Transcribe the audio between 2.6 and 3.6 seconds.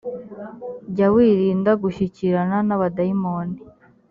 n abadayimoni